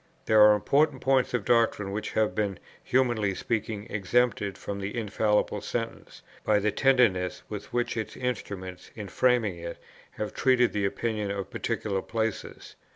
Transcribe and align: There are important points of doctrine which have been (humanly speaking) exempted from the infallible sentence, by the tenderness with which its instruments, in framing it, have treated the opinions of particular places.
There 0.25 0.41
are 0.41 0.55
important 0.55 0.99
points 0.99 1.31
of 1.35 1.45
doctrine 1.45 1.91
which 1.91 2.13
have 2.13 2.33
been 2.33 2.57
(humanly 2.83 3.35
speaking) 3.35 3.85
exempted 3.87 4.57
from 4.57 4.79
the 4.79 4.97
infallible 4.97 5.61
sentence, 5.61 6.23
by 6.43 6.57
the 6.57 6.71
tenderness 6.71 7.43
with 7.49 7.71
which 7.71 7.95
its 7.95 8.17
instruments, 8.17 8.89
in 8.95 9.07
framing 9.09 9.59
it, 9.59 9.77
have 10.13 10.33
treated 10.33 10.73
the 10.73 10.85
opinions 10.85 11.37
of 11.37 11.51
particular 11.51 12.01
places. 12.01 12.75